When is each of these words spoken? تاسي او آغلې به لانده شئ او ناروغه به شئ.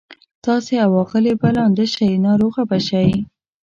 تاسي 0.45 0.75
او 0.85 0.91
آغلې 1.01 1.33
به 1.39 1.49
لانده 1.55 1.85
شئ 1.93 2.05
او 2.13 2.17
ناروغه 2.25 2.61
به 2.69 2.77
شئ. 2.87 3.09